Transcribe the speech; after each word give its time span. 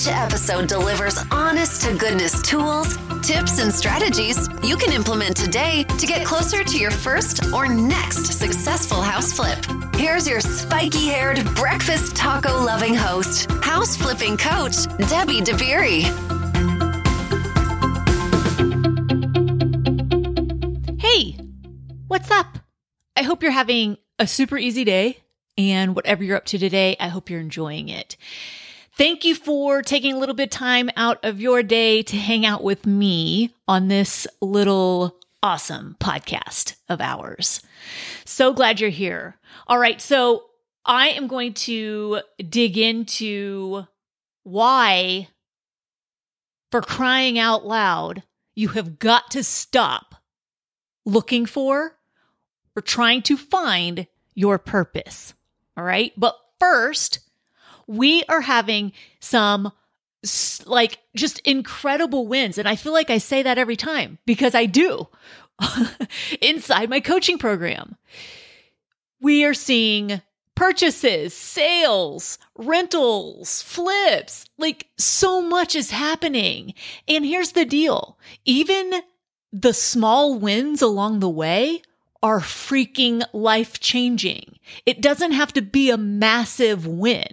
Each 0.00 0.08
episode 0.08 0.66
delivers 0.66 1.18
honest 1.30 1.82
to 1.82 1.94
goodness 1.94 2.40
tools, 2.40 2.96
tips, 3.20 3.58
and 3.58 3.70
strategies 3.70 4.48
you 4.62 4.78
can 4.78 4.94
implement 4.94 5.36
today 5.36 5.84
to 5.98 6.06
get 6.06 6.24
closer 6.24 6.64
to 6.64 6.78
your 6.78 6.90
first 6.90 7.44
or 7.52 7.68
next 7.68 8.24
successful 8.32 9.02
house 9.02 9.30
flip. 9.30 9.58
Here's 9.96 10.26
your 10.26 10.40
spiky 10.40 11.08
haired, 11.08 11.44
breakfast 11.54 12.16
taco 12.16 12.64
loving 12.64 12.94
host, 12.94 13.50
house 13.62 13.94
flipping 13.94 14.38
coach, 14.38 14.86
Debbie 15.10 15.42
DeBerry. 15.42 16.04
Hey, 20.98 21.36
what's 22.08 22.30
up? 22.30 22.58
I 23.16 23.22
hope 23.22 23.42
you're 23.42 23.52
having 23.52 23.98
a 24.18 24.26
super 24.26 24.56
easy 24.56 24.84
day, 24.84 25.18
and 25.58 25.94
whatever 25.94 26.24
you're 26.24 26.38
up 26.38 26.46
to 26.46 26.58
today, 26.58 26.96
I 26.98 27.08
hope 27.08 27.28
you're 27.28 27.38
enjoying 27.38 27.90
it. 27.90 28.16
Thank 29.00 29.24
you 29.24 29.34
for 29.34 29.80
taking 29.80 30.12
a 30.12 30.18
little 30.18 30.34
bit 30.34 30.48
of 30.48 30.50
time 30.50 30.90
out 30.94 31.24
of 31.24 31.40
your 31.40 31.62
day 31.62 32.02
to 32.02 32.16
hang 32.18 32.44
out 32.44 32.62
with 32.62 32.84
me 32.84 33.54
on 33.66 33.88
this 33.88 34.26
little 34.42 35.16
awesome 35.42 35.96
podcast 35.98 36.74
of 36.86 37.00
ours. 37.00 37.62
So 38.26 38.52
glad 38.52 38.78
you're 38.78 38.90
here. 38.90 39.38
All 39.66 39.78
right, 39.78 40.02
so 40.02 40.44
I 40.84 41.08
am 41.08 41.28
going 41.28 41.54
to 41.54 42.20
dig 42.46 42.76
into 42.76 43.86
why, 44.42 45.28
for 46.70 46.82
crying 46.82 47.38
out 47.38 47.64
loud, 47.64 48.22
you 48.54 48.68
have 48.68 48.98
got 48.98 49.30
to 49.30 49.42
stop 49.42 50.14
looking 51.06 51.46
for 51.46 51.96
or 52.76 52.82
trying 52.82 53.22
to 53.22 53.38
find 53.38 54.06
your 54.34 54.58
purpose. 54.58 55.32
All 55.74 55.84
right. 55.84 56.12
But 56.18 56.36
first, 56.58 57.20
we 57.90 58.22
are 58.28 58.40
having 58.40 58.92
some 59.18 59.72
like 60.64 61.00
just 61.16 61.40
incredible 61.40 62.28
wins. 62.28 62.56
And 62.56 62.68
I 62.68 62.76
feel 62.76 62.92
like 62.92 63.10
I 63.10 63.18
say 63.18 63.42
that 63.42 63.58
every 63.58 63.74
time 63.74 64.18
because 64.26 64.54
I 64.54 64.66
do 64.66 65.08
inside 66.40 66.88
my 66.88 67.00
coaching 67.00 67.36
program. 67.36 67.96
We 69.20 69.44
are 69.44 69.54
seeing 69.54 70.22
purchases, 70.54 71.34
sales, 71.34 72.38
rentals, 72.56 73.60
flips. 73.62 74.46
Like 74.56 74.86
so 74.96 75.42
much 75.42 75.74
is 75.74 75.90
happening. 75.90 76.74
And 77.08 77.24
here's 77.24 77.52
the 77.52 77.64
deal 77.64 78.18
even 78.44 79.02
the 79.52 79.74
small 79.74 80.38
wins 80.38 80.80
along 80.80 81.18
the 81.18 81.28
way 81.28 81.82
are 82.22 82.38
freaking 82.38 83.24
life 83.32 83.80
changing. 83.80 84.60
It 84.86 85.00
doesn't 85.00 85.32
have 85.32 85.52
to 85.54 85.62
be 85.62 85.90
a 85.90 85.96
massive 85.96 86.86
win. 86.86 87.32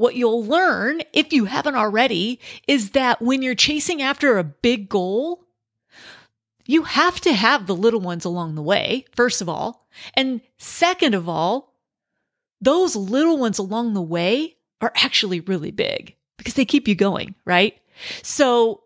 What 0.00 0.14
you'll 0.14 0.46
learn, 0.46 1.02
if 1.12 1.30
you 1.30 1.44
haven't 1.44 1.74
already, 1.74 2.40
is 2.66 2.92
that 2.92 3.20
when 3.20 3.42
you're 3.42 3.54
chasing 3.54 4.00
after 4.00 4.38
a 4.38 4.44
big 4.44 4.88
goal, 4.88 5.44
you 6.64 6.84
have 6.84 7.20
to 7.20 7.34
have 7.34 7.66
the 7.66 7.76
little 7.76 8.00
ones 8.00 8.24
along 8.24 8.54
the 8.54 8.62
way, 8.62 9.04
first 9.14 9.42
of 9.42 9.48
all. 9.50 9.86
And 10.14 10.40
second 10.56 11.14
of 11.14 11.28
all, 11.28 11.74
those 12.62 12.96
little 12.96 13.36
ones 13.36 13.58
along 13.58 13.92
the 13.92 14.00
way 14.00 14.56
are 14.80 14.90
actually 14.96 15.40
really 15.40 15.70
big 15.70 16.16
because 16.38 16.54
they 16.54 16.64
keep 16.64 16.88
you 16.88 16.94
going, 16.94 17.34
right? 17.44 17.78
So 18.22 18.84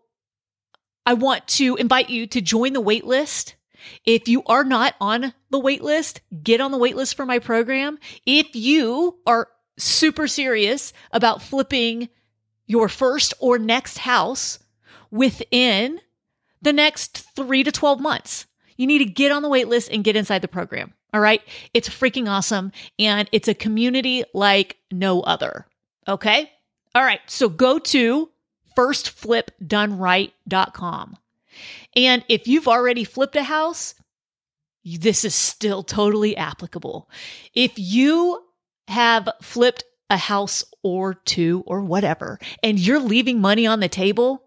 I 1.05 1.13
want 1.13 1.47
to 1.47 1.77
invite 1.77 2.09
you 2.09 2.27
to 2.27 2.41
join 2.41 2.73
the 2.73 2.83
waitlist. 2.83 3.53
If 4.03 4.27
you 4.27 4.43
are 4.47 4.65
not 4.65 4.95
on 4.99 5.33
the 5.49 5.61
waitlist, 5.61 6.19
get 6.43 6.59
on 6.59 6.71
the 6.71 6.77
waitlist 6.77 7.15
for 7.15 7.25
my 7.25 7.39
program. 7.39 7.99
If 8.25 8.53
you 8.53 9.17
are 9.25 9.47
super 9.77 10.27
serious 10.27 10.93
about 11.11 11.41
flipping 11.41 12.09
your 12.65 12.89
first 12.89 13.33
or 13.39 13.57
next 13.57 13.99
house 13.99 14.59
within 15.11 16.01
the 16.61 16.73
next 16.73 17.25
three 17.35 17.63
to 17.63 17.71
12 17.71 17.99
months, 17.99 18.45
you 18.77 18.87
need 18.87 18.99
to 18.99 19.05
get 19.05 19.31
on 19.31 19.41
the 19.41 19.49
wait 19.49 19.67
list 19.67 19.89
and 19.91 20.03
get 20.03 20.15
inside 20.15 20.41
the 20.41 20.47
program. 20.47 20.93
All 21.13 21.21
right. 21.21 21.41
It's 21.73 21.87
freaking 21.87 22.29
awesome. 22.29 22.71
And 22.99 23.29
it's 23.31 23.47
a 23.47 23.53
community 23.53 24.23
like 24.33 24.77
no 24.91 25.21
other. 25.21 25.65
Okay. 26.07 26.51
All 26.93 27.03
right. 27.03 27.21
So 27.27 27.49
go 27.49 27.79
to 27.79 28.29
firstflipdoneright.com. 28.75 31.17
And 31.95 32.25
if 32.27 32.47
you've 32.47 32.67
already 32.67 33.05
flipped 33.05 33.37
a 33.37 33.43
house, 33.43 33.95
this 34.83 35.23
is 35.23 35.33
still 35.33 35.83
totally 35.83 36.35
applicable. 36.35 37.09
If 37.53 37.73
you 37.77 38.44
have 38.87 39.29
flipped 39.41 39.83
a 40.09 40.17
house 40.17 40.63
or 40.83 41.15
two 41.15 41.63
or 41.65 41.81
whatever, 41.81 42.39
and 42.61 42.79
you're 42.79 42.99
leaving 42.99 43.41
money 43.41 43.65
on 43.65 43.79
the 43.79 43.89
table, 43.89 44.43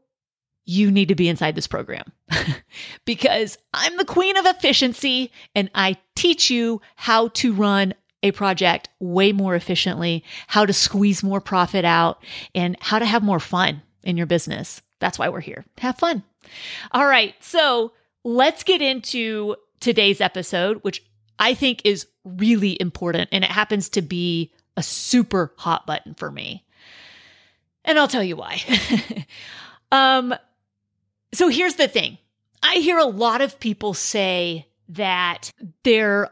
you 0.65 0.91
need 0.91 1.09
to 1.09 1.15
be 1.15 1.29
inside 1.29 1.55
this 1.55 1.67
program 1.67 2.13
because 3.05 3.57
I'm 3.73 3.97
the 3.97 4.05
queen 4.05 4.37
of 4.37 4.45
efficiency 4.45 5.33
and 5.55 5.71
I 5.75 5.97
teach 6.15 6.51
you 6.51 6.83
how 6.95 7.29
to 7.29 7.55
run 7.55 7.95
a 8.23 8.33
project 8.33 8.89
way 9.01 9.33
more 9.33 9.55
efficiently, 9.55 10.25
how 10.47 10.67
to 10.67 10.73
squeeze 10.73 11.23
more 11.23 11.41
profit 11.41 11.85
out, 11.85 12.23
and 12.55 12.77
how 12.81 12.99
to 12.99 13.07
have 13.07 13.23
more 13.23 13.41
fun 13.41 13.83
in 14.03 14.17
your 14.17 14.27
business. 14.27 14.83
That's 15.01 15.19
why 15.19 15.29
we're 15.29 15.41
here. 15.41 15.65
Have 15.79 15.99
fun. 15.99 16.23
All 16.93 17.07
right. 17.07 17.35
So 17.41 17.93
let's 18.25 18.65
get 18.65 18.83
into 18.83 19.57
today's 19.81 20.21
episode, 20.21 20.79
which 20.83 21.03
I 21.39 21.55
think 21.55 21.83
is 21.85 22.07
really 22.37 22.77
important. 22.81 23.31
And 23.33 23.45
it 23.45 23.51
happens 23.51 23.89
to 23.91 24.03
be 24.03 24.53
a 24.77 24.83
super 24.83 25.53
hot 25.57 25.87
button 25.87 26.15
for 26.15 26.31
me. 26.31 26.65
And 27.85 27.99
I'll 27.99 28.09
tell 28.09 28.23
you 28.23 28.37
why. 28.37 28.61
um, 29.93 30.35
so 31.33 31.49
here's 31.49 31.75
the 31.77 31.89
thing 31.89 32.19
I 32.63 32.77
hear 32.77 32.99
a 32.99 33.05
lot 33.05 33.41
of 33.41 33.61
people 33.61 33.95
say 33.95 34.67
that 34.91 35.53
they're 35.85 36.31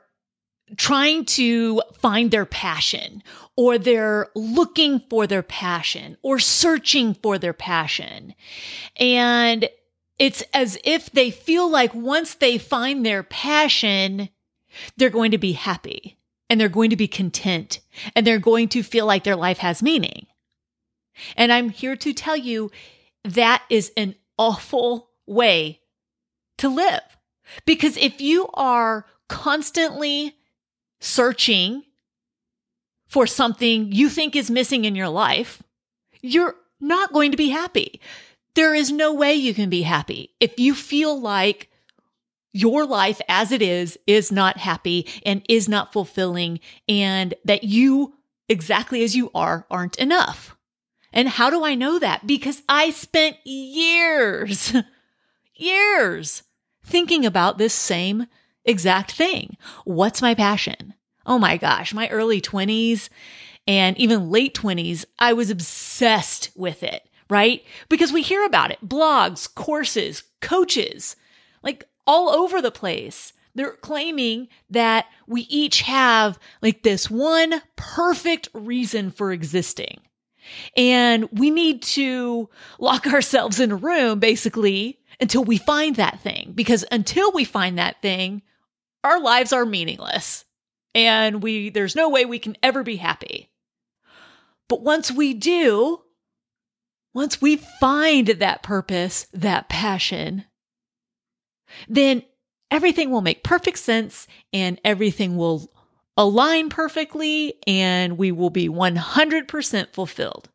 trying 0.76 1.24
to 1.24 1.80
find 1.94 2.30
their 2.30 2.46
passion 2.46 3.22
or 3.56 3.78
they're 3.78 4.28
looking 4.34 5.00
for 5.08 5.26
their 5.26 5.42
passion 5.42 6.16
or 6.22 6.38
searching 6.38 7.14
for 7.14 7.38
their 7.38 7.52
passion. 7.52 8.34
And 8.96 9.68
it's 10.18 10.42
as 10.52 10.78
if 10.84 11.10
they 11.12 11.30
feel 11.30 11.70
like 11.70 11.94
once 11.94 12.34
they 12.34 12.58
find 12.58 13.04
their 13.04 13.22
passion, 13.22 14.28
they're 14.96 15.10
going 15.10 15.30
to 15.30 15.38
be 15.38 15.52
happy 15.52 16.18
and 16.48 16.60
they're 16.60 16.68
going 16.68 16.90
to 16.90 16.96
be 16.96 17.08
content 17.08 17.80
and 18.14 18.26
they're 18.26 18.38
going 18.38 18.68
to 18.68 18.82
feel 18.82 19.06
like 19.06 19.24
their 19.24 19.36
life 19.36 19.58
has 19.58 19.82
meaning. 19.82 20.26
And 21.36 21.52
I'm 21.52 21.70
here 21.70 21.96
to 21.96 22.12
tell 22.12 22.36
you 22.36 22.70
that 23.24 23.62
is 23.70 23.92
an 23.96 24.14
awful 24.38 25.10
way 25.26 25.80
to 26.58 26.68
live. 26.68 27.02
Because 27.64 27.96
if 27.96 28.20
you 28.20 28.48
are 28.54 29.06
constantly 29.28 30.36
searching 31.00 31.82
for 33.06 33.26
something 33.26 33.92
you 33.92 34.08
think 34.08 34.34
is 34.34 34.50
missing 34.50 34.84
in 34.84 34.94
your 34.94 35.08
life, 35.08 35.62
you're 36.20 36.56
not 36.80 37.12
going 37.12 37.30
to 37.30 37.36
be 37.36 37.50
happy. 37.50 38.00
There 38.54 38.74
is 38.74 38.90
no 38.90 39.14
way 39.14 39.34
you 39.34 39.54
can 39.54 39.70
be 39.70 39.82
happy 39.82 40.34
if 40.40 40.58
you 40.58 40.74
feel 40.74 41.18
like 41.20 41.70
your 42.56 42.86
life 42.86 43.20
as 43.28 43.52
it 43.52 43.60
is 43.60 43.98
is 44.06 44.32
not 44.32 44.56
happy 44.56 45.06
and 45.24 45.44
is 45.48 45.68
not 45.68 45.92
fulfilling 45.92 46.58
and 46.88 47.34
that 47.44 47.64
you 47.64 48.14
exactly 48.48 49.04
as 49.04 49.14
you 49.14 49.30
are 49.34 49.66
aren't 49.70 49.96
enough. 49.96 50.56
And 51.12 51.28
how 51.28 51.50
do 51.50 51.64
I 51.64 51.74
know 51.74 51.98
that? 51.98 52.26
Because 52.26 52.62
I 52.68 52.90
spent 52.90 53.36
years, 53.44 54.74
years 55.54 56.42
thinking 56.84 57.26
about 57.26 57.58
this 57.58 57.74
same 57.74 58.26
exact 58.64 59.12
thing. 59.12 59.56
What's 59.84 60.22
my 60.22 60.34
passion? 60.34 60.94
Oh 61.26 61.38
my 61.38 61.56
gosh, 61.56 61.92
my 61.92 62.08
early 62.08 62.40
20s 62.40 63.08
and 63.66 63.98
even 63.98 64.30
late 64.30 64.54
20s, 64.54 65.04
I 65.18 65.32
was 65.32 65.50
obsessed 65.50 66.50
with 66.54 66.82
it, 66.82 67.08
right? 67.28 67.64
Because 67.88 68.12
we 68.12 68.22
hear 68.22 68.44
about 68.44 68.70
it 68.70 68.78
blogs, 68.86 69.52
courses, 69.52 70.22
coaches, 70.40 71.16
like 71.62 71.84
all 72.06 72.30
over 72.30 72.60
the 72.60 72.70
place. 72.70 73.32
They're 73.54 73.72
claiming 73.72 74.48
that 74.70 75.06
we 75.26 75.42
each 75.42 75.82
have 75.82 76.38
like 76.60 76.82
this 76.82 77.10
one 77.10 77.62
perfect 77.76 78.48
reason 78.52 79.10
for 79.10 79.32
existing. 79.32 80.00
And 80.76 81.28
we 81.32 81.50
need 81.50 81.82
to 81.82 82.48
lock 82.78 83.06
ourselves 83.12 83.58
in 83.58 83.72
a 83.72 83.76
room 83.76 84.20
basically 84.20 85.00
until 85.20 85.42
we 85.42 85.56
find 85.56 85.96
that 85.96 86.20
thing. 86.20 86.52
Because 86.54 86.84
until 86.92 87.32
we 87.32 87.44
find 87.44 87.78
that 87.78 88.02
thing, 88.02 88.42
our 89.02 89.20
lives 89.20 89.52
are 89.52 89.64
meaningless 89.64 90.44
and 90.96 91.42
we 91.42 91.68
there's 91.68 91.94
no 91.94 92.08
way 92.08 92.24
we 92.24 92.38
can 92.38 92.56
ever 92.62 92.82
be 92.82 92.96
happy. 92.96 93.50
But 94.68 94.82
once 94.82 95.12
we 95.12 95.34
do, 95.34 96.00
once 97.14 97.40
we 97.40 97.56
find 97.56 98.26
that 98.26 98.62
purpose, 98.62 99.26
that 99.32 99.68
passion, 99.68 100.44
then 101.88 102.22
everything 102.70 103.10
will 103.10 103.22
make 103.22 103.44
perfect 103.44 103.78
sense 103.78 104.26
and 104.52 104.80
everything 104.84 105.36
will 105.36 105.70
align 106.16 106.68
perfectly 106.68 107.54
and 107.66 108.18
we 108.18 108.32
will 108.32 108.50
be 108.50 108.68
100% 108.68 109.92
fulfilled. 109.92 110.48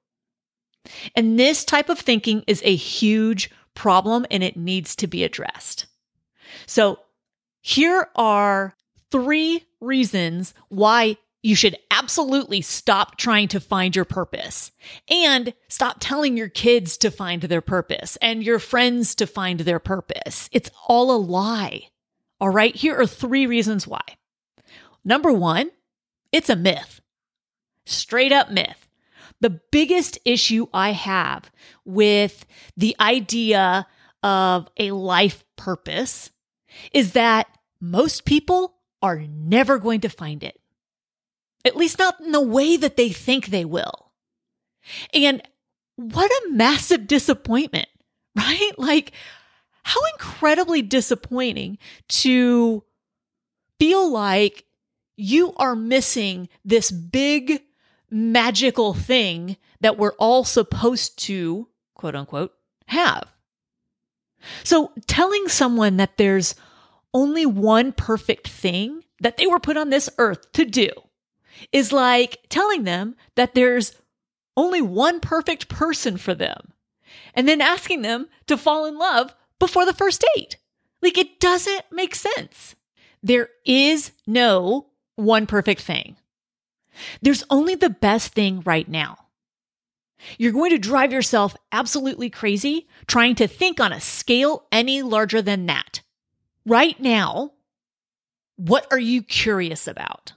And 1.16 1.40
this 1.40 1.64
type 1.64 1.90
of 1.90 2.00
thinking 2.00 2.44
is 2.48 2.62
a 2.66 2.76
huge 2.76 3.52
problem 3.76 4.26
and 4.32 4.44
it 4.44 4.58
needs 4.58 4.96
to 4.98 5.08
be 5.08 5.24
addressed. 5.24 5.86
So 6.66 7.00
here 7.62 8.10
are 8.16 8.76
three 9.12 9.66
reasons 9.80 10.54
why 10.70 11.18
you 11.44 11.56
should 11.56 11.76
absolutely 11.90 12.62
stop 12.62 13.18
trying 13.18 13.48
to 13.48 13.60
find 13.60 13.96
your 13.96 14.06
purpose 14.06 14.72
and 15.10 15.54
stop 15.68 15.98
telling 16.00 16.38
your 16.38 16.50
kids 16.50 16.98
to 16.98 17.10
find 17.10 17.42
their 17.44 17.62
purpose 17.62 18.18
and 18.22 18.44
your 18.44 18.60
friends 18.60 19.16
to 19.16 19.26
find 19.26 19.62
their 19.62 19.80
purpose. 19.80 20.50
It's 20.52 20.70
all 20.88 21.16
a 21.16 21.18
lie. 21.18 21.88
All 22.40 22.50
right. 22.50 22.76
Here 22.76 23.00
are 23.00 23.08
three 23.08 23.48
reasons 23.48 23.88
why. 23.88 24.02
Number 25.04 25.32
one, 25.32 25.72
it's 26.32 26.50
a 26.50 26.56
myth. 26.56 27.02
Straight 27.86 28.32
up 28.32 28.52
myth. 28.52 28.88
The 29.40 29.62
biggest 29.72 30.20
issue 30.24 30.68
I 30.72 30.92
have 30.92 31.52
with 31.84 32.46
the 32.78 32.96
idea 33.00 33.88
of 34.22 34.68
a 34.78 34.92
life 34.92 35.44
purpose 35.56 36.30
is 36.94 37.14
that 37.14 37.48
most 37.80 38.24
people 38.26 38.76
are 39.02 39.26
never 39.28 39.80
going 39.80 40.02
to 40.02 40.10
find 40.10 40.44
it. 40.44 40.61
At 41.66 41.76
least 41.76 42.00
not 42.00 42.20
in 42.20 42.32
the 42.32 42.42
way 42.42 42.78
that 42.78 42.98
they 42.98 43.10
think 43.10 43.48
they 43.48 43.66
will. 43.66 44.12
And 45.14 45.42
what 45.96 46.32
a 46.32 46.50
massive 46.52 47.08
disappointment, 47.08 47.88
right? 48.36 48.72
Like, 48.78 49.12
how 49.84 50.00
incredibly 50.14 50.82
disappointing 50.82 51.78
to 52.10 52.84
feel 53.80 54.10
like 54.10 54.66
you 55.18 55.54
are 55.58 55.76
missing 55.76 56.50
this 56.64 56.92
big 56.92 57.62
magical 58.10 58.94
thing 58.94 59.58
that 59.80 59.98
we're 59.98 60.14
all 60.14 60.44
supposed 60.44 61.18
to, 61.20 61.68
quote 61.96 62.16
unquote, 62.16 62.54
have. 62.88 63.32
So 64.64 64.92
telling 65.08 65.48
someone 65.48 65.98
that 65.98 66.18
there's 66.18 66.56
only 67.14 67.46
one 67.46 67.92
perfect 67.92 68.48
thing 68.48 69.04
that 69.20 69.38
they 69.38 69.48
were 69.48 69.60
put 69.60 69.78
on 69.78 69.90
this 69.90 70.10
earth 70.18 70.52
to 70.54 70.66
do 70.66 70.90
is 71.72 71.92
like 71.92 72.40
telling 72.50 72.84
them 72.84 73.16
that 73.36 73.54
there's 73.54 73.94
only 74.58 74.82
one 74.82 75.20
perfect 75.20 75.70
person 75.70 76.18
for 76.18 76.34
them 76.34 76.74
and 77.34 77.48
then 77.48 77.62
asking 77.62 78.02
them 78.02 78.28
to 78.48 78.58
fall 78.58 78.86
in 78.86 78.98
love 78.98 79.34
before 79.60 79.86
the 79.86 79.94
first 79.94 80.24
date. 80.36 80.58
Like 81.02 81.18
it 81.18 81.40
doesn't 81.40 81.84
make 81.92 82.16
sense. 82.16 82.76
There 83.24 83.50
is 83.66 84.12
no 84.26 84.88
one 85.16 85.48
perfect 85.48 85.82
thing. 85.82 86.16
There's 87.22 87.44
only 87.50 87.76
the 87.76 87.90
best 87.90 88.34
thing 88.34 88.62
right 88.66 88.88
now. 88.88 89.18
You're 90.38 90.52
going 90.52 90.72
to 90.72 90.78
drive 90.78 91.12
yourself 91.12 91.56
absolutely 91.72 92.30
crazy 92.30 92.88
trying 93.08 93.36
to 93.36 93.48
think 93.48 93.80
on 93.80 93.92
a 93.92 94.00
scale 94.00 94.68
any 94.72 95.02
larger 95.02 95.42
than 95.42 95.66
that. 95.66 96.02
Right 96.66 97.00
now, 97.00 97.54
what 98.58 98.86
are 98.92 99.00
you 99.00 99.24
curious 99.24 99.88
about? 99.88 100.34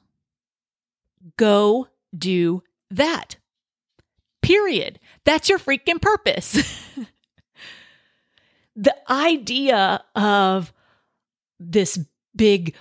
Go 1.36 1.88
do 2.16 2.62
that. 2.90 3.36
Period. 4.42 5.00
That's 5.24 5.48
your 5.48 5.58
freaking 5.58 6.00
purpose. 6.00 6.52
the 8.76 8.94
idea 9.10 10.04
of 10.14 10.72
this 11.58 11.98
big 12.36 12.74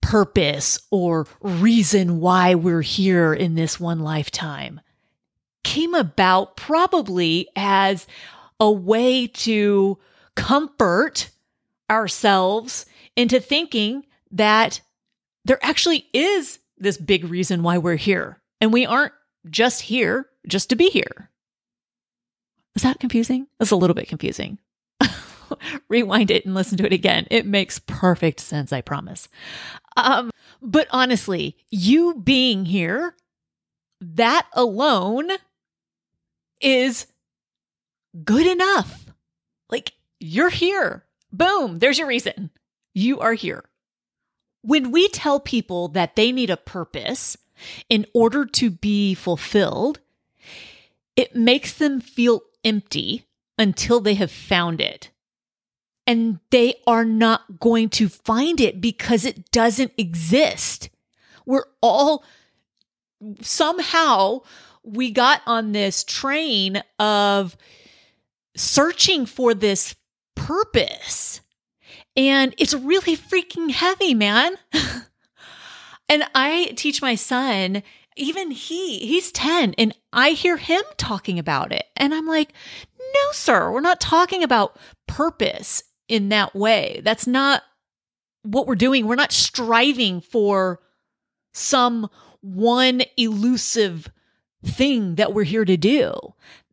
purpose 0.00 0.78
or 0.90 1.26
reason 1.40 2.20
why 2.20 2.54
we're 2.54 2.82
here 2.82 3.34
in 3.34 3.54
this 3.54 3.78
one 3.78 4.00
lifetime 4.00 4.80
came 5.62 5.94
about 5.94 6.56
probably 6.56 7.48
as 7.54 8.06
a 8.58 8.70
way 8.70 9.26
to 9.26 9.98
comfort 10.36 11.30
ourselves 11.90 12.86
into 13.16 13.40
thinking 13.40 14.04
that 14.30 14.80
there 15.44 15.58
actually 15.62 16.06
is 16.12 16.59
this 16.80 16.96
big 16.96 17.24
reason 17.24 17.62
why 17.62 17.78
we're 17.78 17.96
here. 17.96 18.40
And 18.60 18.72
we 18.72 18.86
aren't 18.86 19.12
just 19.48 19.82
here 19.82 20.28
just 20.46 20.70
to 20.70 20.76
be 20.76 20.90
here. 20.90 21.30
Is 22.74 22.82
that 22.82 23.00
confusing? 23.00 23.46
It's 23.60 23.70
a 23.70 23.76
little 23.76 23.94
bit 23.94 24.08
confusing. 24.08 24.58
Rewind 25.88 26.30
it 26.30 26.44
and 26.44 26.54
listen 26.54 26.78
to 26.78 26.86
it 26.86 26.92
again. 26.92 27.26
It 27.30 27.46
makes 27.46 27.78
perfect 27.78 28.40
sense, 28.40 28.72
I 28.72 28.80
promise. 28.80 29.28
Um, 29.96 30.30
but 30.62 30.86
honestly, 30.90 31.56
you 31.70 32.14
being 32.14 32.64
here, 32.64 33.14
that 34.00 34.46
alone 34.54 35.30
is 36.60 37.06
good 38.24 38.46
enough. 38.46 39.06
Like, 39.68 39.92
you're 40.18 40.50
here. 40.50 41.04
Boom, 41.32 41.78
there's 41.78 41.98
your 41.98 42.08
reason. 42.08 42.50
You 42.94 43.20
are 43.20 43.34
here. 43.34 43.64
When 44.62 44.90
we 44.90 45.08
tell 45.08 45.40
people 45.40 45.88
that 45.88 46.16
they 46.16 46.32
need 46.32 46.50
a 46.50 46.56
purpose 46.56 47.36
in 47.88 48.06
order 48.14 48.44
to 48.44 48.70
be 48.70 49.14
fulfilled, 49.14 50.00
it 51.16 51.34
makes 51.34 51.72
them 51.72 52.00
feel 52.00 52.42
empty 52.64 53.26
until 53.58 54.00
they 54.00 54.14
have 54.14 54.30
found 54.30 54.80
it. 54.80 55.10
And 56.06 56.40
they 56.50 56.74
are 56.86 57.04
not 57.04 57.60
going 57.60 57.88
to 57.90 58.08
find 58.08 58.60
it 58.60 58.80
because 58.80 59.24
it 59.24 59.50
doesn't 59.50 59.92
exist. 59.96 60.90
We're 61.46 61.66
all 61.80 62.24
somehow 63.42 64.40
we 64.82 65.10
got 65.10 65.42
on 65.46 65.72
this 65.72 66.04
train 66.04 66.82
of 66.98 67.56
searching 68.56 69.26
for 69.26 69.54
this 69.54 69.94
purpose. 70.34 71.40
And 72.16 72.54
it's 72.58 72.74
really 72.74 73.16
freaking 73.16 73.70
heavy, 73.70 74.14
man. 74.14 74.56
and 76.08 76.24
I 76.34 76.72
teach 76.76 77.00
my 77.00 77.14
son, 77.14 77.82
even 78.16 78.50
he, 78.50 78.98
he's 79.06 79.32
10, 79.32 79.74
and 79.78 79.96
I 80.12 80.30
hear 80.30 80.56
him 80.56 80.82
talking 80.96 81.38
about 81.38 81.72
it. 81.72 81.84
And 81.96 82.12
I'm 82.12 82.26
like, 82.26 82.52
no, 82.98 83.32
sir, 83.32 83.70
we're 83.70 83.80
not 83.80 84.00
talking 84.00 84.42
about 84.42 84.76
purpose 85.06 85.82
in 86.08 86.28
that 86.30 86.54
way. 86.54 87.00
That's 87.04 87.26
not 87.26 87.62
what 88.42 88.66
we're 88.66 88.74
doing. 88.74 89.06
We're 89.06 89.14
not 89.14 89.32
striving 89.32 90.20
for 90.20 90.80
some 91.52 92.08
one 92.40 93.02
elusive 93.16 94.10
thing 94.64 95.14
that 95.16 95.32
we're 95.32 95.44
here 95.44 95.64
to 95.64 95.76
do. 95.76 96.14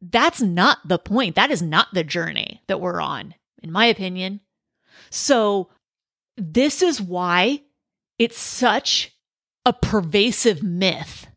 That's 0.02 0.42
not 0.42 0.80
the 0.86 1.00
point. 1.00 1.36
That 1.36 1.52
is 1.52 1.62
not 1.62 1.88
the 1.94 2.04
journey 2.04 2.62
that 2.68 2.82
we're 2.82 3.02
on, 3.02 3.36
in 3.62 3.72
my 3.72 3.86
opinion. 3.86 4.42
So, 5.10 5.70
this 6.36 6.82
is 6.82 7.02
why 7.02 7.64
it's 8.20 8.40
such 8.40 9.16
a 9.66 9.74
pervasive 9.74 10.64
myth 10.64 11.28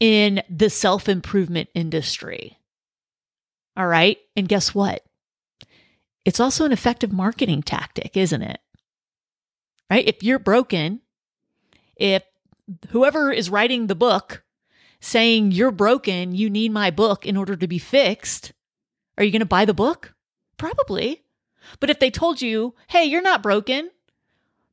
in 0.00 0.42
the 0.50 0.70
self 0.70 1.08
improvement 1.08 1.68
industry. 1.74 2.58
All 3.76 3.86
right. 3.86 4.18
And 4.34 4.48
guess 4.48 4.74
what? 4.74 5.04
It's 6.24 6.40
also 6.40 6.64
an 6.64 6.72
effective 6.72 7.12
marketing 7.12 7.62
tactic, 7.62 8.16
isn't 8.16 8.42
it? 8.42 8.60
Right? 9.90 10.06
If 10.06 10.22
you're 10.22 10.38
broken, 10.38 11.02
if 11.96 12.24
whoever 12.90 13.30
is 13.30 13.50
writing 13.50 13.86
the 13.86 13.94
book 13.94 14.42
saying 15.00 15.52
you're 15.52 15.70
broken, 15.70 16.34
you 16.34 16.50
need 16.50 16.72
my 16.72 16.90
book 16.90 17.26
in 17.26 17.36
order 17.36 17.54
to 17.54 17.68
be 17.68 17.78
fixed, 17.78 18.52
are 19.16 19.24
you 19.24 19.30
going 19.30 19.40
to 19.40 19.46
buy 19.46 19.64
the 19.64 19.74
book? 19.74 20.14
Probably. 20.56 21.22
But 21.80 21.90
if 21.90 21.98
they 21.98 22.10
told 22.10 22.40
you, 22.42 22.74
hey, 22.88 23.04
you're 23.04 23.22
not 23.22 23.42
broken, 23.42 23.90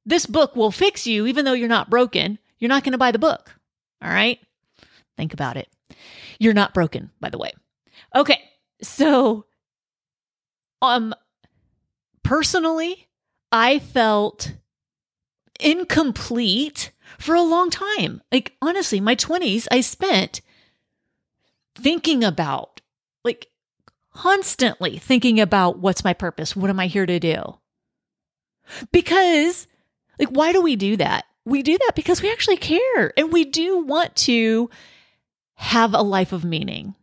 this 0.05 0.25
book 0.25 0.55
will 0.55 0.71
fix 0.71 1.07
you 1.07 1.25
even 1.25 1.45
though 1.45 1.53
you're 1.53 1.67
not 1.67 1.89
broken, 1.89 2.39
you're 2.59 2.69
not 2.69 2.83
going 2.83 2.91
to 2.93 2.97
buy 2.97 3.11
the 3.11 3.19
book. 3.19 3.55
All 4.01 4.09
right? 4.09 4.39
Think 5.17 5.33
about 5.33 5.57
it. 5.57 5.69
You're 6.39 6.53
not 6.53 6.73
broken, 6.73 7.11
by 7.19 7.29
the 7.29 7.37
way. 7.37 7.51
Okay. 8.15 8.41
So, 8.81 9.45
um, 10.81 11.13
personally, 12.23 13.07
I 13.51 13.79
felt 13.79 14.53
incomplete 15.59 16.91
for 17.17 17.35
a 17.35 17.41
long 17.41 17.69
time. 17.69 18.21
Like, 18.31 18.53
honestly, 18.61 18.99
my 18.99 19.15
20s, 19.15 19.67
I 19.71 19.81
spent 19.81 20.41
thinking 21.75 22.23
about, 22.23 22.81
like, 23.23 23.47
constantly 24.13 24.97
thinking 24.97 25.39
about 25.39 25.79
what's 25.79 26.03
my 26.03 26.13
purpose? 26.13 26.55
What 26.55 26.69
am 26.69 26.79
I 26.79 26.87
here 26.87 27.05
to 27.05 27.19
do? 27.19 27.57
Because, 28.91 29.67
like, 30.19 30.29
why 30.29 30.53
do 30.53 30.61
we 30.61 30.75
do 30.75 30.97
that? 30.97 31.25
We 31.45 31.61
do 31.61 31.77
that 31.77 31.91
because 31.95 32.21
we 32.21 32.31
actually 32.31 32.57
care 32.57 33.11
and 33.17 33.33
we 33.33 33.43
do 33.43 33.79
want 33.79 34.15
to 34.17 34.69
have 35.55 35.93
a 35.93 36.01
life 36.01 36.31
of 36.31 36.45
meaning. 36.45 36.95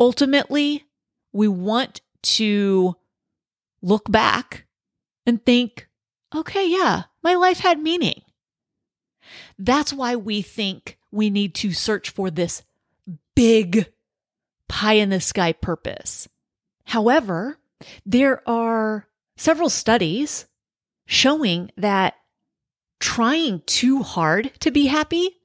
Ultimately, 0.00 0.84
we 1.32 1.46
want 1.46 2.00
to 2.22 2.96
look 3.80 4.10
back 4.10 4.66
and 5.26 5.44
think, 5.44 5.88
okay, 6.34 6.68
yeah, 6.68 7.04
my 7.22 7.34
life 7.34 7.60
had 7.60 7.78
meaning. 7.80 8.22
That's 9.58 9.92
why 9.92 10.16
we 10.16 10.42
think 10.42 10.98
we 11.10 11.30
need 11.30 11.54
to 11.56 11.72
search 11.72 12.10
for 12.10 12.30
this 12.30 12.62
big 13.34 13.92
pie 14.68 14.94
in 14.94 15.10
the 15.10 15.20
sky 15.20 15.52
purpose. 15.52 16.28
However, 16.88 17.58
there 18.06 18.42
are 18.48 19.06
several 19.36 19.68
studies 19.68 20.46
showing 21.04 21.70
that 21.76 22.14
trying 22.98 23.60
too 23.66 24.02
hard 24.02 24.52
to 24.60 24.70
be 24.70 24.86
happy 24.86 25.36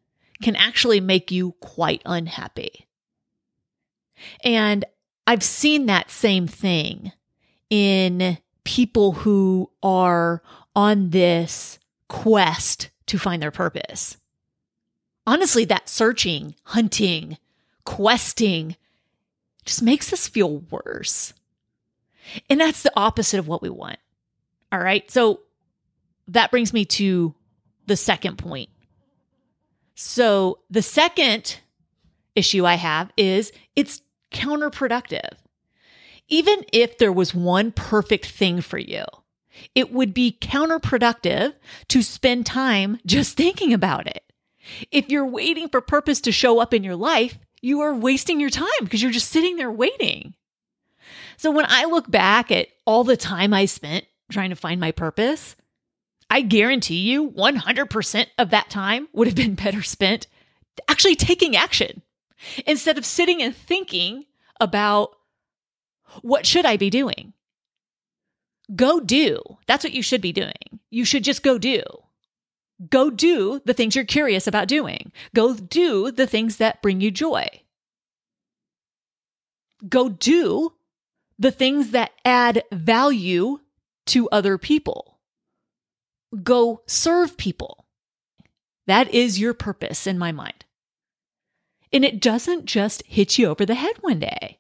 can 0.41 0.55
actually 0.55 1.01
make 1.01 1.31
you 1.31 1.51
quite 1.59 2.01
unhappy. 2.05 2.87
And 4.41 4.85
I've 5.27 5.43
seen 5.43 5.85
that 5.87 6.09
same 6.09 6.47
thing 6.47 7.11
in 7.69 8.37
people 8.63 9.11
who 9.11 9.69
are 9.83 10.41
on 10.77 11.09
this 11.09 11.77
quest 12.07 12.89
to 13.07 13.19
find 13.19 13.41
their 13.41 13.51
purpose. 13.51 14.15
Honestly, 15.27 15.65
that 15.65 15.89
searching, 15.89 16.55
hunting, 16.63 17.37
questing 17.83 18.77
just 19.65 19.81
makes 19.81 20.11
us 20.13 20.27
feel 20.27 20.59
worse. 20.69 21.33
And 22.49 22.59
that's 22.59 22.83
the 22.83 22.93
opposite 22.95 23.39
of 23.39 23.47
what 23.47 23.61
we 23.61 23.69
want. 23.69 23.99
All 24.71 24.79
right. 24.79 25.09
So 25.11 25.41
that 26.27 26.51
brings 26.51 26.73
me 26.73 26.85
to 26.85 27.35
the 27.85 27.97
second 27.97 28.37
point. 28.37 28.69
So 29.95 30.59
the 30.69 30.81
second 30.81 31.59
issue 32.35 32.65
I 32.65 32.75
have 32.75 33.11
is 33.17 33.51
it's 33.75 34.01
counterproductive. 34.31 35.33
Even 36.29 36.65
if 36.71 36.97
there 36.97 37.11
was 37.11 37.35
one 37.35 37.71
perfect 37.71 38.25
thing 38.25 38.61
for 38.61 38.77
you, 38.77 39.03
it 39.75 39.91
would 39.91 40.13
be 40.13 40.37
counterproductive 40.41 41.53
to 41.89 42.01
spend 42.01 42.45
time 42.45 42.99
just 43.05 43.37
thinking 43.37 43.73
about 43.73 44.07
it. 44.07 44.23
If 44.91 45.09
you're 45.09 45.27
waiting 45.27 45.69
for 45.69 45.81
purpose 45.81 46.21
to 46.21 46.31
show 46.31 46.59
up 46.59 46.73
in 46.73 46.83
your 46.83 46.95
life, 46.95 47.37
you 47.63 47.79
are 47.79 47.95
wasting 47.95 48.41
your 48.41 48.49
time 48.49 48.67
because 48.81 49.01
you're 49.01 49.09
just 49.09 49.31
sitting 49.31 49.55
there 49.55 49.71
waiting. 49.71 50.35
So 51.37 51.49
when 51.49 51.65
I 51.67 51.85
look 51.85 52.11
back 52.11 52.51
at 52.51 52.67
all 52.85 53.05
the 53.05 53.17
time 53.17 53.53
I 53.53 53.65
spent 53.65 54.05
trying 54.29 54.49
to 54.49 54.55
find 54.55 54.81
my 54.81 54.91
purpose, 54.91 55.55
I 56.29 56.41
guarantee 56.41 56.99
you 56.99 57.31
100% 57.31 58.25
of 58.37 58.49
that 58.49 58.69
time 58.69 59.07
would 59.13 59.27
have 59.27 59.35
been 59.35 59.55
better 59.55 59.81
spent 59.81 60.27
actually 60.89 61.15
taking 61.15 61.55
action 61.55 62.01
instead 62.67 62.97
of 62.97 63.05
sitting 63.05 63.41
and 63.41 63.55
thinking 63.55 64.25
about 64.59 65.15
what 66.21 66.45
should 66.45 66.65
I 66.65 66.75
be 66.75 66.89
doing? 66.89 67.33
Go 68.75 68.99
do. 68.99 69.41
That's 69.67 69.83
what 69.83 69.93
you 69.93 70.01
should 70.01 70.21
be 70.21 70.33
doing. 70.33 70.79
You 70.89 71.05
should 71.05 71.23
just 71.23 71.43
go 71.43 71.57
do. 71.57 71.81
Go 72.89 73.09
do 73.09 73.61
the 73.65 73.73
things 73.73 73.95
you're 73.95 74.05
curious 74.05 74.47
about 74.47 74.67
doing. 74.67 75.11
Go 75.35 75.53
do 75.53 76.11
the 76.11 76.27
things 76.27 76.57
that 76.57 76.81
bring 76.81 77.01
you 77.01 77.11
joy. 77.11 77.47
Go 79.87 80.09
do 80.09 80.73
the 81.37 81.51
things 81.51 81.91
that 81.91 82.11
add 82.25 82.63
value 82.71 83.59
to 84.07 84.29
other 84.29 84.57
people. 84.57 85.19
Go 86.43 86.81
serve 86.87 87.37
people. 87.37 87.85
That 88.87 89.13
is 89.13 89.39
your 89.39 89.53
purpose 89.53 90.07
in 90.07 90.17
my 90.17 90.31
mind. 90.31 90.65
And 91.91 92.03
it 92.03 92.21
doesn't 92.21 92.65
just 92.65 93.03
hit 93.05 93.37
you 93.37 93.47
over 93.47 93.65
the 93.65 93.75
head 93.75 93.97
one 94.01 94.19
day. 94.19 94.59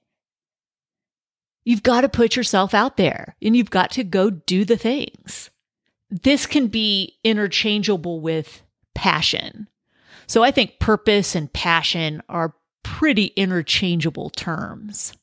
You've 1.65 1.83
got 1.83 2.01
to 2.01 2.09
put 2.09 2.35
yourself 2.35 2.73
out 2.73 2.97
there 2.97 3.35
and 3.41 3.55
you've 3.55 3.69
got 3.69 3.91
to 3.91 4.03
go 4.03 4.29
do 4.29 4.65
the 4.65 4.77
things. 4.77 5.49
This 6.21 6.45
can 6.45 6.67
be 6.67 7.17
interchangeable 7.23 8.21
with 8.21 8.61
passion. 8.93 9.67
So 10.27 10.43
I 10.43 10.51
think 10.51 10.77
purpose 10.79 11.33
and 11.33 11.51
passion 11.51 12.21
are 12.29 12.53
pretty 12.83 13.27
interchangeable 13.35 14.29
terms. 14.29 15.13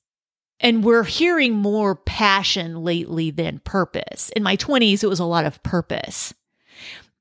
And 0.59 0.83
we're 0.83 1.05
hearing 1.05 1.55
more 1.55 1.95
passion 1.95 2.83
lately 2.83 3.31
than 3.31 3.61
purpose. 3.61 4.31
In 4.35 4.43
my 4.43 4.57
20s, 4.57 5.05
it 5.05 5.07
was 5.07 5.21
a 5.21 5.25
lot 5.25 5.45
of 5.45 5.63
purpose. 5.63 6.35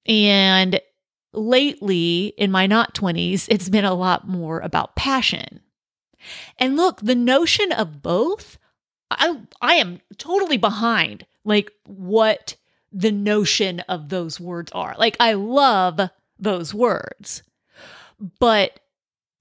And 0.07 0.81
lately, 1.31 2.33
in 2.39 2.49
my 2.49 2.65
not 2.65 2.95
20s, 2.95 3.45
it's 3.51 3.69
been 3.69 3.85
a 3.85 3.93
lot 3.93 4.27
more 4.27 4.59
about 4.61 4.95
passion. 4.95 5.59
And 6.57 6.75
look, 6.75 7.01
the 7.01 7.13
notion 7.13 7.71
of 7.71 8.01
both, 8.01 8.57
I, 9.11 9.41
I 9.61 9.75
am 9.75 10.01
totally 10.17 10.57
behind 10.57 11.27
like 11.45 11.71
what 11.85 12.55
the 12.91 13.11
notion 13.11 13.81
of 13.81 14.09
those 14.09 14.39
words 14.39 14.71
are. 14.73 14.95
Like, 14.97 15.17
I 15.19 15.33
love 15.33 15.99
those 16.37 16.73
words, 16.73 17.43
but 18.39 18.79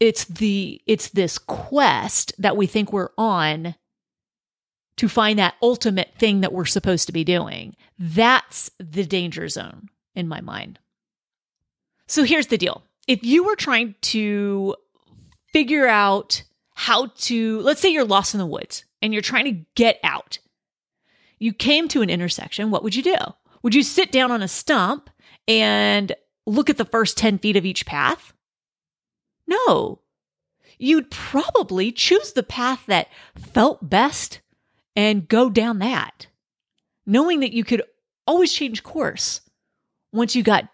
it's 0.01 0.25
the 0.27 0.81
it's 0.87 1.09
this 1.09 1.39
quest 1.39 2.33
that 2.39 2.57
we 2.57 2.67
think 2.67 2.93
we're 2.93 3.11
on 3.19 3.75
to 4.97 5.09
find 5.09 5.39
that 5.39 5.55
ultimate 5.63 6.13
thing 6.19 6.41
that 6.41 6.53
we're 6.53 6.65
supposed 6.65 7.07
to 7.07 7.13
be 7.13 7.25
doing. 7.25 7.75
That's 7.99 8.71
the 8.79 9.05
danger 9.05 9.49
zone 9.49 9.89
in 10.15 10.29
my 10.29 10.41
mind. 10.41 10.79
So 12.07 12.25
here's 12.25 12.49
the 12.49 12.59
deal. 12.59 12.83
If 13.07 13.25
you 13.25 13.45
were 13.45 13.57
trying 13.57 13.95
to 14.03 14.75
figure 15.53 15.87
out 15.87 16.43
how 16.75 17.07
to, 17.07 17.61
let's 17.61 17.81
say 17.81 17.91
you're 17.91 18.05
lost 18.05 18.35
in 18.35 18.39
the 18.39 18.47
woods 18.47 18.85
and 19.01 19.13
you're 19.13 19.23
trying 19.23 19.45
to 19.45 19.65
get 19.75 19.99
out, 20.03 20.39
you 21.39 21.53
came 21.53 21.89
to 21.89 22.03
an 22.03 22.11
intersection, 22.11 22.71
what 22.71 22.83
would 22.83 22.95
you 22.95 23.03
do? 23.03 23.17
Would 23.63 23.75
you 23.75 23.83
sit 23.83 24.13
down 24.13 24.31
on 24.31 24.43
a 24.43 24.49
stump 24.49 25.11
and 25.47 26.13
look 26.47 26.71
at 26.71 26.77
the 26.77 26.85
first 26.85 27.17
10 27.17 27.39
feet 27.39 27.57
of 27.57 27.67
each 27.67 27.87
path? 27.87 28.33
No. 29.47 30.01
You'd 30.79 31.11
probably 31.11 31.91
choose 31.91 32.33
the 32.33 32.43
path 32.43 32.85
that 32.87 33.09
felt 33.37 33.89
best 33.89 34.41
and 34.95 35.29
go 35.29 35.51
down 35.51 35.79
that, 35.81 36.29
knowing 37.07 37.41
that 37.41 37.53
you 37.53 37.65
could 37.65 37.83
always 38.27 38.53
change 38.53 38.83
course 38.83 39.41
once 40.13 40.37
you 40.37 40.43
got 40.43 40.69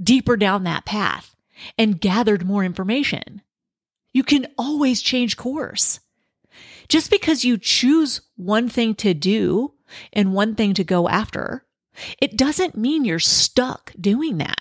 deeper 0.00 0.36
down 0.36 0.64
that 0.64 0.84
path 0.84 1.34
and 1.76 2.00
gathered 2.00 2.46
more 2.46 2.64
information. 2.64 3.42
You 4.12 4.22
can 4.22 4.46
always 4.56 5.02
change 5.02 5.36
course. 5.36 6.00
Just 6.88 7.10
because 7.10 7.44
you 7.44 7.58
choose 7.58 8.20
one 8.36 8.68
thing 8.68 8.94
to 8.96 9.14
do 9.14 9.74
and 10.12 10.32
one 10.32 10.54
thing 10.54 10.74
to 10.74 10.84
go 10.84 11.08
after, 11.08 11.64
it 12.20 12.36
doesn't 12.36 12.76
mean 12.76 13.04
you're 13.04 13.18
stuck 13.18 13.92
doing 14.00 14.38
that. 14.38 14.60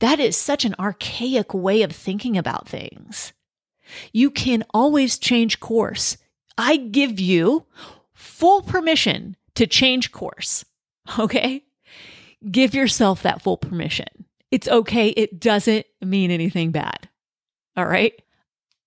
That 0.00 0.20
is 0.20 0.36
such 0.36 0.64
an 0.64 0.74
archaic 0.78 1.54
way 1.54 1.82
of 1.82 1.92
thinking 1.92 2.36
about 2.36 2.68
things. 2.68 3.32
You 4.12 4.30
can 4.30 4.64
always 4.74 5.18
change 5.18 5.60
course. 5.60 6.16
I 6.58 6.76
give 6.76 7.20
you 7.20 7.66
full 8.12 8.62
permission 8.62 9.36
to 9.54 9.66
change 9.66 10.12
course. 10.12 10.64
Okay? 11.20 11.62
Give 12.50 12.74
yourself 12.74 13.22
that 13.22 13.40
full 13.40 13.56
permission. 13.56 14.08
It's 14.50 14.66
okay. 14.66 15.10
It 15.10 15.38
doesn't 15.38 15.86
mean 16.00 16.32
anything 16.32 16.72
bad. 16.72 17.08
All 17.76 17.86
right? 17.86 18.12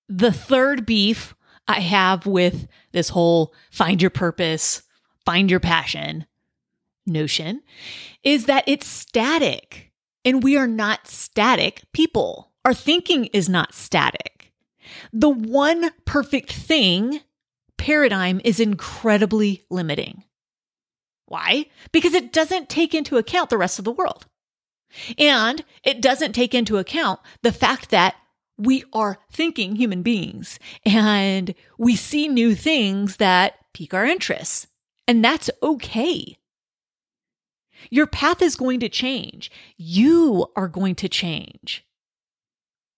The 0.09 0.33
third 0.33 0.85
beef 0.85 1.33
I 1.65 1.79
have 1.79 2.25
with 2.25 2.67
this 2.91 3.09
whole 3.09 3.53
find 3.71 4.01
your 4.01 4.09
purpose, 4.09 4.83
find 5.29 5.51
your 5.51 5.59
passion 5.59 6.25
notion 7.05 7.61
is 8.23 8.47
that 8.47 8.63
it's 8.65 8.87
static 8.87 9.91
and 10.25 10.41
we 10.41 10.57
are 10.57 10.65
not 10.65 11.07
static 11.07 11.83
people. 11.93 12.51
Our 12.65 12.73
thinking 12.73 13.25
is 13.25 13.47
not 13.47 13.75
static. 13.75 14.51
The 15.13 15.29
one 15.29 15.91
perfect 16.03 16.51
thing 16.51 17.21
paradigm 17.77 18.41
is 18.43 18.59
incredibly 18.59 19.65
limiting. 19.69 20.23
Why? 21.27 21.67
Because 21.91 22.15
it 22.15 22.33
doesn't 22.33 22.67
take 22.67 22.95
into 22.95 23.17
account 23.17 23.51
the 23.51 23.57
rest 23.59 23.77
of 23.77 23.85
the 23.85 23.91
world. 23.91 24.25
And 25.19 25.63
it 25.83 26.01
doesn't 26.01 26.33
take 26.33 26.55
into 26.55 26.77
account 26.77 27.19
the 27.43 27.51
fact 27.51 27.91
that 27.91 28.15
we 28.57 28.83
are 28.93 29.19
thinking 29.31 29.75
human 29.75 30.01
beings 30.01 30.57
and 30.83 31.53
we 31.77 31.95
see 31.95 32.27
new 32.27 32.55
things 32.55 33.17
that 33.17 33.53
pique 33.75 33.93
our 33.93 34.07
interests. 34.07 34.65
And 35.09 35.25
that's 35.25 35.49
okay. 35.63 36.37
Your 37.89 38.05
path 38.05 38.43
is 38.43 38.55
going 38.55 38.79
to 38.81 38.89
change. 38.89 39.49
You 39.75 40.45
are 40.55 40.67
going 40.67 40.93
to 40.95 41.09
change. 41.09 41.83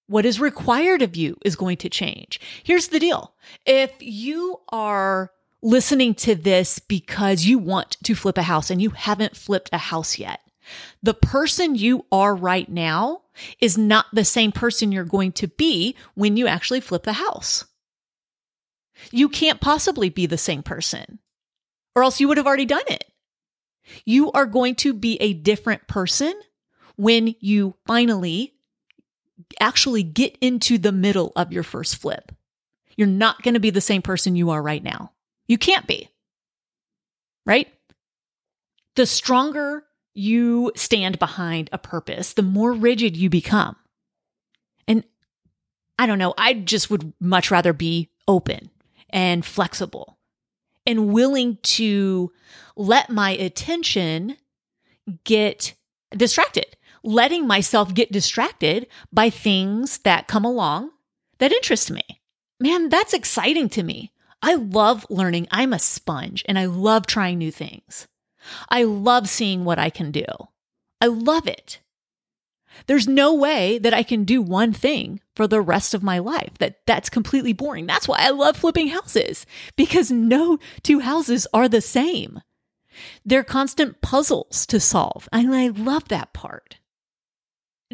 What 0.08 0.26
is 0.26 0.38
required 0.38 1.02
of 1.02 1.16
you 1.16 1.38
is 1.46 1.56
going 1.56 1.78
to 1.78 1.90
change. 1.90 2.38
Here's 2.66 2.90
the 2.90 3.00
deal. 3.00 3.34
If 3.66 3.94
you 4.02 4.60
are 4.74 5.32
listening 5.62 6.14
to 6.16 6.36
this 6.36 6.80
because 6.80 7.46
you 7.46 7.58
want 7.58 7.96
to 8.04 8.14
flip 8.14 8.38
a 8.38 8.44
house 8.44 8.70
and 8.70 8.82
you 8.82 8.90
haven't 8.90 9.38
flipped 9.38 9.70
a 9.72 9.78
house 9.78 10.20
yet, 10.20 10.42
the 11.02 11.14
person 11.14 11.76
you 11.76 12.06
are 12.12 12.36
right 12.36 12.68
now 12.68 13.22
is 13.62 13.78
not 13.78 14.08
the 14.12 14.26
same 14.26 14.52
person 14.52 14.92
you're 14.92 15.06
going 15.06 15.32
to 15.32 15.48
be 15.48 15.96
when 16.16 16.36
you 16.36 16.46
actually 16.46 16.82
flip 16.82 17.04
the 17.04 17.14
house. 17.14 17.64
You 19.12 19.30
can't 19.30 19.62
possibly 19.62 20.10
be 20.10 20.26
the 20.26 20.38
same 20.38 20.62
person, 20.62 21.20
or 21.96 22.04
else 22.04 22.20
you 22.20 22.28
would 22.28 22.38
have 22.38 22.48
already 22.48 22.66
done 22.66 22.84
it. 22.88 23.06
You 24.06 24.32
are 24.32 24.46
going 24.46 24.76
to 24.76 24.94
be 24.94 25.18
a 25.18 25.34
different 25.34 25.88
person 25.88 26.34
when 26.96 27.36
you 27.40 27.76
finally 27.86 28.54
actually 29.60 30.04
get 30.04 30.38
into 30.40 30.78
the 30.78 30.92
middle 30.92 31.32
of 31.36 31.52
your 31.52 31.64
first 31.64 31.98
flip. 31.98 32.32
You're 32.96 33.08
not 33.08 33.42
going 33.42 33.56
to 33.56 33.60
be 33.60 33.70
the 33.70 33.82
same 33.82 34.02
person 34.02 34.36
you 34.36 34.52
are 34.52 34.62
right 34.62 34.84
now. 34.84 35.12
You 35.48 35.58
can't 35.58 35.88
be. 35.88 36.10
Right? 37.46 37.68
The 38.96 39.06
stronger 39.06 39.84
you 40.14 40.72
stand 40.76 41.18
behind 41.18 41.70
a 41.72 41.78
purpose, 41.78 42.34
the 42.34 42.44
more 42.44 42.74
rigid 42.74 43.16
you 43.18 43.30
become. 43.30 43.76
And 44.88 45.04
I 45.98 46.06
don't 46.06 46.20
know, 46.20 46.34
I 46.38 46.54
just 46.54 46.90
would 46.90 47.14
much 47.20 47.50
rather 47.50 47.74
be 47.74 48.10
open 48.28 48.70
and 49.10 49.46
flexible 49.46 50.18
and 50.86 51.14
willing 51.14 51.58
to 51.64 52.32
let 52.76 53.10
my 53.10 53.32
attention 53.32 54.38
get 55.24 55.74
distracted, 56.16 56.78
letting 57.04 57.48
myself 57.48 57.94
get 57.94 58.12
distracted 58.12 58.88
by 59.12 59.30
things 59.30 60.00
that 60.00 60.28
come 60.28 60.46
along 60.46 60.92
that 61.40 61.52
interest 61.52 61.90
me. 61.90 62.04
Man, 62.60 62.90
that's 62.90 63.14
exciting 63.14 63.68
to 63.70 63.84
me. 63.84 64.12
I 64.42 64.56
love 64.56 65.06
learning. 65.10 65.48
I'm 65.52 65.74
a 65.74 65.80
sponge 65.80 66.44
and 66.48 66.58
I 66.58 66.66
love 66.66 67.08
trying 67.08 67.38
new 67.38 67.52
things. 67.52 68.08
I 68.70 68.84
love 68.84 69.28
seeing 69.30 69.66
what 69.66 69.80
I 69.80 69.90
can 69.90 70.12
do. 70.12 70.26
I 71.00 71.08
love 71.08 71.48
it. 71.48 71.80
There's 72.88 73.08
no 73.08 73.34
way 73.34 73.78
that 73.80 73.94
I 73.94 74.04
can 74.04 74.24
do 74.24 74.42
one 74.42 74.74
thing 74.74 75.22
for 75.36 75.48
the 75.48 75.62
rest 75.62 75.94
of 75.94 76.04
my 76.04 76.20
life. 76.20 76.58
That 76.60 76.86
that's 76.86 77.10
completely 77.10 77.54
boring. 77.54 77.86
That's 77.86 78.08
why 78.08 78.18
I 78.20 78.30
love 78.30 78.58
flipping 78.58 78.90
houses 78.90 79.46
because 79.76 80.12
no 80.12 80.58
two 80.84 81.00
houses 81.00 81.48
are 81.54 81.68
the 81.68 81.82
same. 81.82 82.42
They're 83.26 83.44
constant 83.44 84.02
puzzles 84.02 84.66
to 84.68 84.80
solve. 84.80 85.28
And 85.32 85.56
I 85.56 85.68
love 85.68 86.08
that 86.10 86.34
part. 86.34 86.78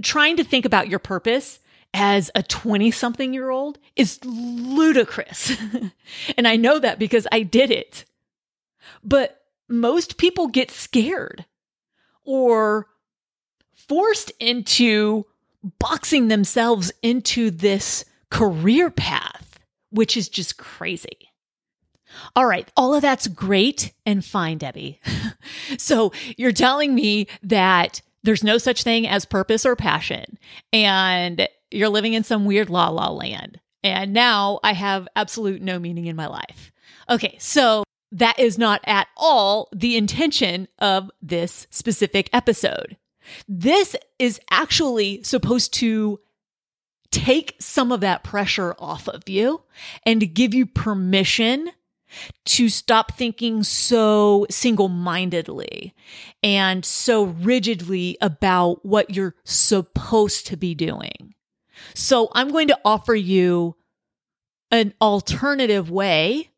Trying 0.01 0.37
to 0.37 0.43
think 0.43 0.65
about 0.65 0.89
your 0.89 0.99
purpose 0.99 1.59
as 1.93 2.29
a 2.35 2.43
20 2.43 2.91
something 2.91 3.33
year 3.33 3.49
old 3.49 3.79
is 3.95 4.19
ludicrous. 4.23 5.55
and 6.37 6.47
I 6.47 6.55
know 6.55 6.79
that 6.79 6.99
because 6.99 7.27
I 7.31 7.41
did 7.41 7.71
it. 7.71 8.05
But 9.03 9.41
most 9.69 10.17
people 10.17 10.47
get 10.47 10.71
scared 10.71 11.45
or 12.23 12.87
forced 13.87 14.31
into 14.39 15.25
boxing 15.79 16.27
themselves 16.27 16.91
into 17.01 17.51
this 17.51 18.05
career 18.29 18.89
path, 18.89 19.59
which 19.89 20.15
is 20.17 20.29
just 20.29 20.57
crazy. 20.57 21.31
All 22.35 22.45
right, 22.45 22.69
all 22.75 22.95
of 22.95 23.01
that's 23.01 23.27
great 23.27 23.93
and 24.05 24.23
fine, 24.23 24.57
Debbie. 24.57 24.99
so 25.77 26.11
you're 26.37 26.51
telling 26.51 26.95
me 26.95 27.27
that 27.43 28.01
there's 28.23 28.43
no 28.43 28.57
such 28.57 28.83
thing 28.83 29.07
as 29.07 29.25
purpose 29.25 29.65
or 29.65 29.75
passion, 29.75 30.37
and 30.73 31.47
you're 31.71 31.89
living 31.89 32.13
in 32.13 32.23
some 32.23 32.45
weird 32.45 32.69
la 32.69 32.89
la 32.89 33.09
land. 33.09 33.59
And 33.83 34.13
now 34.13 34.59
I 34.63 34.73
have 34.73 35.07
absolute 35.15 35.61
no 35.61 35.79
meaning 35.79 36.07
in 36.07 36.15
my 36.15 36.27
life. 36.27 36.71
Okay, 37.09 37.37
so 37.39 37.83
that 38.11 38.39
is 38.39 38.57
not 38.57 38.81
at 38.85 39.07
all 39.15 39.69
the 39.73 39.95
intention 39.95 40.67
of 40.79 41.11
this 41.21 41.67
specific 41.69 42.29
episode. 42.33 42.97
This 43.47 43.95
is 44.19 44.39
actually 44.49 45.23
supposed 45.23 45.73
to 45.75 46.19
take 47.11 47.55
some 47.59 47.91
of 47.91 48.01
that 48.01 48.23
pressure 48.23 48.75
off 48.79 49.07
of 49.07 49.27
you 49.27 49.63
and 50.03 50.33
give 50.33 50.53
you 50.53 50.65
permission 50.65 51.71
to 52.45 52.69
stop 52.69 53.17
thinking 53.17 53.63
so 53.63 54.45
single 54.49 54.87
mindedly 54.87 55.93
and 56.41 56.85
so 56.85 57.23
rigidly 57.23 58.17
about 58.21 58.85
what 58.85 59.13
you're 59.15 59.35
supposed 59.43 60.47
to 60.47 60.57
be 60.57 60.73
doing. 60.73 61.33
So, 61.93 62.29
I'm 62.33 62.49
going 62.49 62.69
to 62.69 62.79
offer 62.83 63.13
you 63.13 63.75
an 64.71 64.93
alternative 65.01 65.91
way 65.91 66.49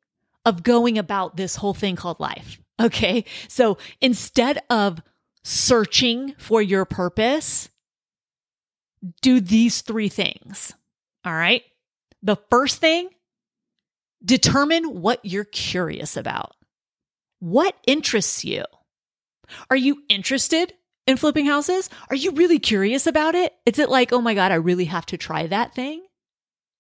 of 0.46 0.64
going 0.64 0.98
about 0.98 1.36
this 1.36 1.58
whole 1.58 1.74
thing 1.74 1.96
called 1.96 2.20
life. 2.20 2.60
Okay. 2.80 3.26
So, 3.50 3.78
instead 4.00 4.62
of 4.70 5.02
searching 5.50 6.36
for 6.38 6.62
your 6.62 6.86
purpose, 6.86 7.70
do 9.22 9.42
these 9.42 9.82
three 9.82 10.10
things. 10.10 10.74
All 11.26 11.34
right. 11.34 11.64
The 12.22 12.36
first 12.52 12.78
thing, 12.78 13.10
determine 14.24 15.02
what 15.02 15.20
you're 15.24 15.46
curious 15.46 16.16
about. 16.16 16.56
What 17.40 17.76
interests 17.88 18.46
you? 18.46 18.64
Are 19.72 19.76
you 19.76 20.04
interested 20.08 20.74
in 21.08 21.18
flipping 21.18 21.48
houses? 21.48 21.90
Are 22.12 22.16
you 22.16 22.32
really 22.32 22.60
curious 22.60 23.08
about 23.08 23.34
it? 23.34 23.56
Is 23.66 23.80
it 23.80 23.90
like, 23.90 24.14
oh 24.14 24.22
my 24.22 24.36
God, 24.36 24.52
I 24.52 24.56
really 24.56 24.86
have 24.86 25.08
to 25.08 25.18
try 25.18 25.48
that 25.48 25.74
thing? 25.74 26.06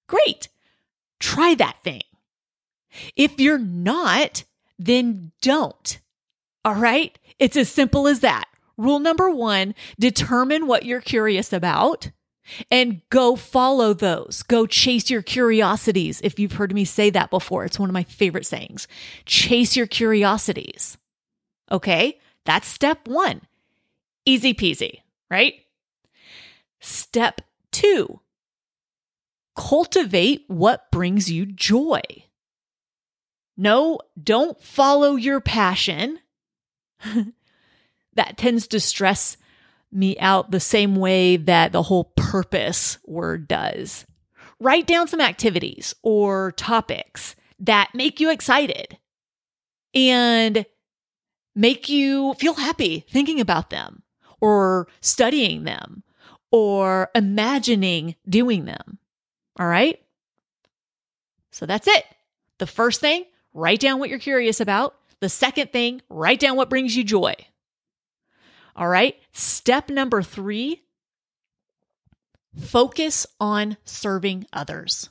Great. 0.08 0.48
Try 1.20 1.56
that 1.56 1.78
thing. 1.84 2.04
If 3.16 3.40
you're 3.40 3.58
not, 3.58 4.44
then 4.78 5.32
don't. 5.42 6.00
All 6.64 6.76
right. 6.76 7.18
It's 7.40 7.58
as 7.58 7.70
simple 7.70 8.08
as 8.08 8.20
that. 8.20 8.46
Rule 8.80 9.00
number 9.00 9.30
one 9.30 9.76
determine 10.00 10.66
what 10.66 10.86
you're 10.86 11.02
curious 11.02 11.54
about 11.54 12.12
and 12.72 13.02
go 13.10 13.36
follow 13.36 13.94
those. 13.94 14.42
Go 14.44 14.66
chase 14.66 15.10
your 15.10 15.22
curiosities. 15.22 16.20
If 16.24 16.40
you've 16.40 16.54
heard 16.54 16.74
me 16.74 16.86
say 16.86 17.10
that 17.12 17.30
before, 17.30 17.66
it's 17.66 17.78
one 17.78 17.90
of 17.90 17.94
my 17.94 18.04
favorite 18.04 18.46
sayings. 18.46 18.88
Chase 19.26 19.76
your 19.76 19.86
curiosities. 19.86 20.98
Okay. 21.72 22.20
That's 22.46 22.68
step 22.68 23.08
one. 23.08 23.42
Easy 24.26 24.54
peasy, 24.54 25.02
right? 25.30 25.56
Step 26.80 27.42
two 27.72 28.22
cultivate 29.60 30.46
what 30.48 30.90
brings 30.90 31.30
you 31.30 31.46
joy. 31.46 32.02
No, 33.58 34.00
don't 34.22 34.62
follow 34.62 35.18
your 35.18 35.42
passion. 35.42 36.20
that 38.14 38.38
tends 38.38 38.68
to 38.68 38.80
stress 38.80 39.38
me 39.92 40.18
out 40.20 40.52
the 40.52 40.60
same 40.60 40.96
way 40.96 41.38
that 41.38 41.72
the 41.72 41.84
whole 41.84 42.06
purpose 42.16 42.98
word 43.06 43.48
does. 43.48 44.06
Write 44.60 44.88
down 44.88 45.08
some 45.08 45.22
activities 45.22 45.96
or 46.04 46.52
topics 46.54 47.36
that 47.60 47.90
make 47.94 48.20
you 48.20 48.30
excited 48.30 48.98
and 49.94 50.66
make 51.56 51.90
you 51.90 52.34
feel 52.36 52.54
happy 52.54 53.06
thinking 53.10 53.40
about 53.40 53.70
them 53.70 54.04
or 54.42 54.88
studying 55.02 55.64
them 55.64 56.04
or 56.52 57.10
imagining 57.16 58.16
doing 58.28 58.66
them. 58.66 59.00
All 59.60 59.68
right. 59.68 60.00
So 61.52 61.66
that's 61.66 61.88
it. 61.88 62.06
The 62.60 62.68
first 62.68 63.02
thing, 63.02 63.26
write 63.54 63.80
down 63.80 64.00
what 64.00 64.10
you're 64.10 64.20
curious 64.20 64.60
about. 64.60 64.96
The 65.20 65.30
second 65.30 65.72
thing, 65.72 66.02
write 66.10 66.40
down 66.40 66.56
what 66.56 66.70
brings 66.70 66.96
you 66.96 67.04
joy. 67.04 67.36
All 68.80 68.88
right. 68.88 69.18
Step 69.34 69.90
number 69.90 70.24
three 70.24 70.84
focus 72.58 73.28
on 73.40 73.76
serving 73.84 74.48
others. 74.54 75.10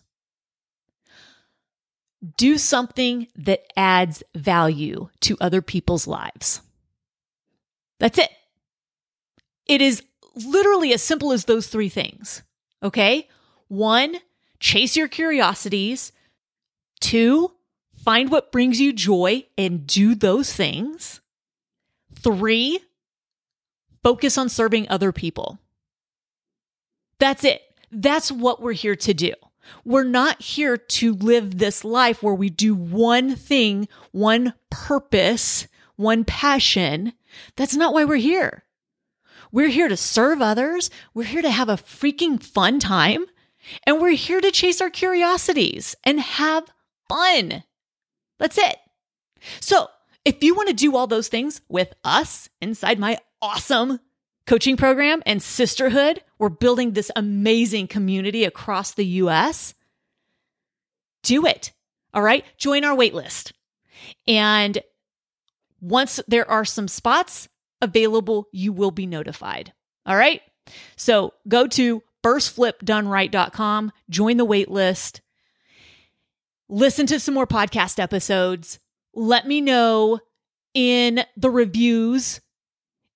Do 2.37 2.57
something 2.57 3.28
that 3.37 3.64
adds 3.76 4.24
value 4.35 5.11
to 5.20 5.37
other 5.40 5.61
people's 5.62 6.07
lives. 6.07 6.62
That's 8.00 8.18
it. 8.18 8.31
It 9.66 9.83
is 9.83 10.02
literally 10.35 10.94
as 10.94 11.02
simple 11.02 11.31
as 11.33 11.44
those 11.44 11.68
three 11.68 11.90
things. 11.90 12.42
Okay. 12.83 13.28
One, 13.68 14.16
chase 14.61 14.96
your 14.96 15.09
curiosities. 15.09 16.11
Two, 17.00 17.52
find 18.02 18.31
what 18.31 18.50
brings 18.50 18.81
you 18.81 18.94
joy 18.94 19.44
and 19.59 19.87
do 19.87 20.14
those 20.14 20.54
things. 20.54 21.20
Three, 22.14 22.81
focus 24.03 24.39
on 24.39 24.49
serving 24.49 24.89
other 24.89 25.13
people. 25.13 25.59
That's 27.19 27.45
it. 27.45 27.63
That's 27.91 28.31
what 28.31 28.61
we're 28.61 28.73
here 28.73 28.97
to 28.97 29.15
do. 29.15 29.33
We're 29.85 30.05
not 30.05 30.41
here 30.41 30.77
to 30.77 31.15
live 31.15 31.59
this 31.59 31.85
life 31.85 32.23
where 32.23 32.35
we 32.35 32.49
do 32.51 32.75
one 32.75 33.37
thing, 33.37 33.89
one 34.13 34.55
purpose, 34.71 35.67
one 35.97 36.25
passion. 36.25 37.13
That's 37.57 37.77
not 37.77 37.93
why 37.93 38.05
we're 38.05 38.17
here. 38.17 38.65
We're 39.51 39.69
here 39.69 39.89
to 39.89 39.97
serve 39.97 40.43
others. 40.43 40.91
We're 41.15 41.25
here 41.25 41.43
to 41.43 41.51
have 41.51 41.69
a 41.69 41.77
freaking 41.77 42.43
fun 42.43 42.79
time. 42.79 43.27
And 43.85 44.01
we're 44.01 44.11
here 44.11 44.41
to 44.41 44.51
chase 44.51 44.81
our 44.81 44.91
curiosities 44.91 45.95
and 46.05 46.21
have 46.21 46.65
fun. 47.09 47.65
That's 48.39 48.59
it. 48.59 48.77
So, 49.61 49.89
if 50.24 50.42
you 50.42 50.54
want 50.54 50.68
to 50.68 50.74
do 50.74 50.96
all 50.96 51.07
those 51.07 51.28
things 51.28 51.61
with 51.68 51.92
us 52.04 52.48
inside 52.61 52.98
my 52.98 53.18
awesome 53.40 54.00
coaching 54.48 54.78
program 54.78 55.22
and 55.26 55.42
sisterhood. 55.42 56.22
We're 56.38 56.48
building 56.48 56.92
this 56.92 57.11
amazing 57.14 57.87
community 57.87 58.44
across 58.44 58.92
the 58.94 59.04
US. 59.04 59.74
Do 61.22 61.44
it. 61.46 61.72
All 62.14 62.22
right. 62.22 62.44
Join 62.57 62.83
our 62.83 62.94
wait 62.94 63.14
list. 63.14 63.52
And 64.26 64.78
once 65.81 66.18
there 66.26 66.50
are 66.50 66.64
some 66.64 66.88
spots 66.88 67.48
available, 67.83 68.48
you 68.50 68.72
will 68.72 68.90
be 68.90 69.07
notified. 69.07 69.72
All 70.07 70.16
right. 70.16 70.40
So 70.96 71.35
go 71.46 71.66
to 71.68 72.02
firstflipdoneright.com, 72.24 73.92
join 74.11 74.37
the 74.38 74.44
wait 74.44 74.70
list, 74.70 75.20
listen 76.68 77.07
to 77.07 77.20
some 77.20 77.35
more 77.35 77.46
podcast 77.46 77.98
episodes. 77.98 78.78
Let 79.18 79.48
me 79.48 79.61
know 79.61 80.20
in 80.74 81.24
the 81.37 81.50
reviews 81.50 82.40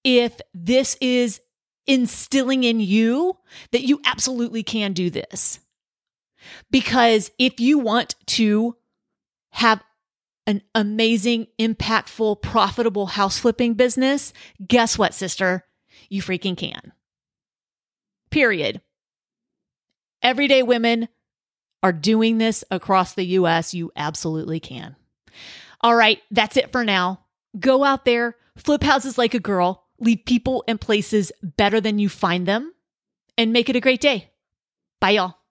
if 0.03 0.41
this 0.53 0.97
is 1.01 1.41
instilling 1.87 2.65
in 2.65 2.81
you 2.81 3.39
that 3.71 3.85
you 3.85 4.01
absolutely 4.05 4.65
can 4.65 4.95
do 4.95 5.11
this. 5.11 5.61
Because 6.73 7.31
if 7.39 7.61
you 7.61 7.79
want 7.79 8.17
to 8.27 8.77
have 9.51 9.81
an 10.45 10.63
amazing, 10.75 11.47
impactful, 11.57 12.43
profitable 12.43 13.07
house 13.07 13.39
flipping 13.39 13.75
business, 13.75 14.33
guess 14.67 14.99
what, 14.99 15.15
sister? 15.15 15.65
You 16.09 16.21
freaking 16.21 16.57
can. 16.57 16.93
Period. 18.33 18.81
Everyday 20.21 20.65
women 20.65 21.09
are 21.81 21.93
doing 21.93 22.39
this 22.39 22.65
across 22.73 23.15
the 23.15 23.27
US. 23.27 23.73
You 23.73 23.93
absolutely 23.95 24.59
can. 24.59 24.97
All 25.83 25.95
right, 25.95 26.21
that's 26.31 26.57
it 26.57 26.71
for 26.73 26.85
now. 26.85 27.21
Go 27.59 27.85
out 27.85 28.05
there, 28.05 28.37
flip 28.57 28.83
houses 28.83 29.19
like 29.19 29.35
a 29.35 29.41
girl, 29.41 29.85
leave 29.99 30.25
people 30.25 30.65
and 30.69 30.81
places 30.81 31.33
better 31.43 31.81
than 31.81 31.99
you 31.99 32.09
find 32.09 32.47
them, 32.47 32.73
and 33.37 33.53
make 33.53 33.69
it 33.69 33.77
a 33.77 33.81
great 33.81 34.01
day. 34.01 34.31
Bye, 35.01 35.11
y'all. 35.11 35.42